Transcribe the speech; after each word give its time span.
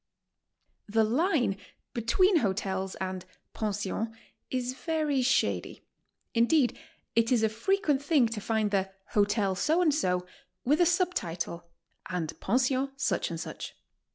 The 0.89 1.03
line 1.03 1.57
between 1.93 2.37
hotels 2.37 2.95
and 2.95 3.23
pensions 3.53 4.07
is 4.49 4.73
very 4.73 5.21
shady. 5.21 5.85
In 6.33 6.47
deed, 6.47 6.75
it 7.15 7.31
is 7.31 7.43
a 7.43 7.49
frequent 7.49 8.01
thing 8.01 8.25
to 8.29 8.41
find 8.41 8.71
the 8.71 8.91
"Hotel 9.09 9.53
So 9.53 9.79
and 9.79 9.93
So'' 9.93 10.25
with 10.65 10.81
a 10.81 10.87
sub 10.87 11.13
title, 11.13 11.69
"and 12.09 12.33
Pension 12.39 12.89
Such 12.95 13.29
and 13.29 13.39
Such." 13.39 13.75